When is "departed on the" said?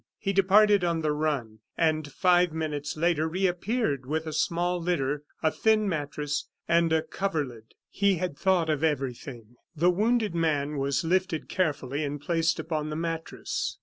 0.33-1.11